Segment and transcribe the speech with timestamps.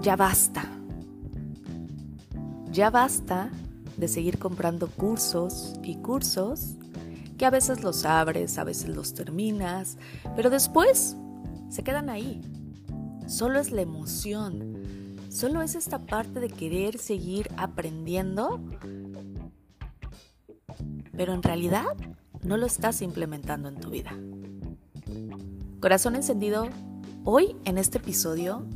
[0.00, 0.64] ya basta.
[2.72, 3.50] Ya basta
[3.96, 6.76] de seguir comprando cursos y cursos
[7.36, 9.98] que a veces los abres, a veces los terminas,
[10.36, 11.16] pero después
[11.68, 12.40] se quedan ahí.
[13.26, 18.60] Solo es la emoción, solo es esta parte de querer seguir aprendiendo,
[21.16, 21.84] pero en realidad
[22.42, 24.12] no lo estás implementando en tu vida.
[25.80, 26.68] Corazón encendido,
[27.24, 28.66] hoy en este episodio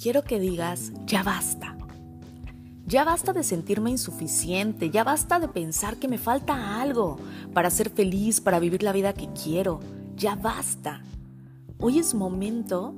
[0.00, 1.76] quiero que digas, ya basta.
[2.86, 7.18] Ya basta de sentirme insuficiente, ya basta de pensar que me falta algo
[7.52, 9.80] para ser feliz, para vivir la vida que quiero.
[10.16, 11.02] Ya basta.
[11.78, 12.94] Hoy es momento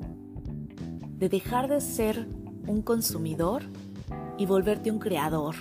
[1.19, 2.27] de dejar de ser
[2.67, 3.65] un consumidor
[4.39, 5.57] y volverte un creador.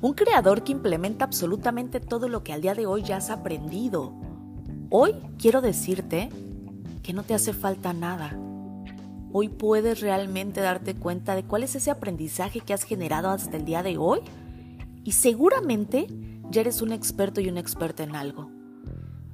[0.00, 4.14] Un creador que implementa absolutamente todo lo que al día de hoy ya has aprendido.
[4.90, 6.28] Hoy quiero decirte
[7.02, 8.38] que no te hace falta nada
[9.32, 13.64] Hoy puedes realmente darte cuenta de cuál es ese aprendizaje que has generado hasta el
[13.64, 14.20] día de hoy
[15.04, 16.06] y seguramente
[16.50, 18.50] ya eres un experto y una experta en algo.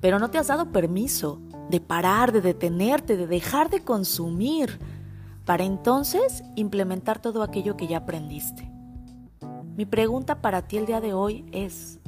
[0.01, 4.79] Pero no te has dado permiso de parar, de detenerte, de dejar de consumir,
[5.45, 8.71] para entonces implementar todo aquello que ya aprendiste.
[9.77, 12.01] Mi pregunta para ti el día de hoy es,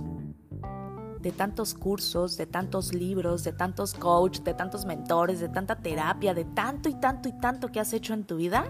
[1.26, 6.34] de tantos cursos, de tantos libros, de tantos coaches, de tantos mentores, de tanta terapia,
[6.34, 8.64] de tanto y tanto y tanto que has hecho en tu vida?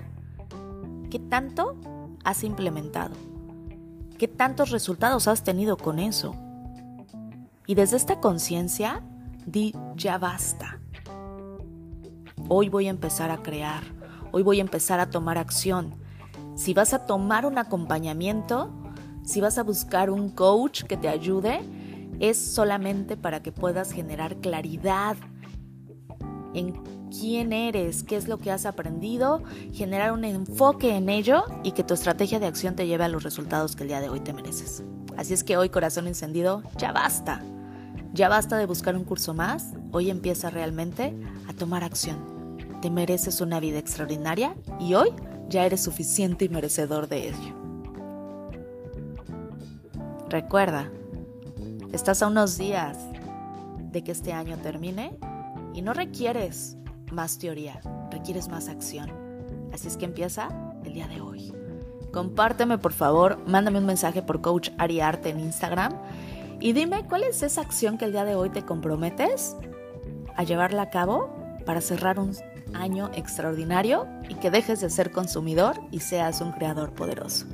[1.11, 1.77] ¿Qué tanto
[2.25, 3.15] has implementado?
[4.17, 6.35] ¿Qué tantos resultados has tenido con eso?
[7.67, 9.03] Y desde esta conciencia,
[9.45, 10.81] di ya basta.
[12.49, 13.83] Hoy voy a empezar a crear,
[14.33, 15.93] hoy voy a empezar a tomar acción.
[16.55, 18.73] Si vas a tomar un acompañamiento,
[19.25, 21.61] si vas a buscar un coach que te ayude,
[22.21, 25.17] es solamente para que puedas generar claridad
[26.55, 26.73] en
[27.11, 29.43] quién eres, qué es lo que has aprendido,
[29.73, 33.23] generar un enfoque en ello y que tu estrategia de acción te lleve a los
[33.23, 34.83] resultados que el día de hoy te mereces.
[35.17, 37.43] Así es que hoy, corazón encendido, ya basta.
[38.13, 39.73] Ya basta de buscar un curso más.
[39.93, 41.15] Hoy empieza realmente
[41.49, 42.59] a tomar acción.
[42.81, 45.11] Te mereces una vida extraordinaria y hoy
[45.49, 47.55] ya eres suficiente y merecedor de ello.
[50.29, 50.91] Recuerda,
[51.97, 52.99] Estás a unos días
[53.91, 55.19] de que este año termine
[55.73, 56.77] y no requieres
[57.11, 57.81] más teoría,
[58.11, 59.11] requieres más acción.
[59.73, 60.51] Así es que empieza
[60.85, 61.55] el día de hoy.
[62.13, 65.95] Compárteme por favor, mándame un mensaje por Coach Ariarte en Instagram
[66.61, 69.57] y dime cuál es esa acción que el día de hoy te comprometes
[70.37, 72.37] a llevarla a cabo para cerrar un
[72.75, 77.47] año extraordinario y que dejes de ser consumidor y seas un creador poderoso.